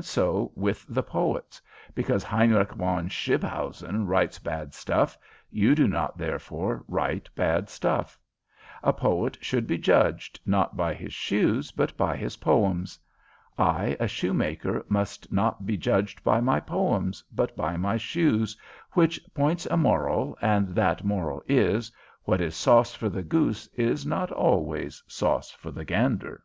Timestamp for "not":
5.88-6.16, 10.46-10.76, 15.32-15.66, 24.06-24.30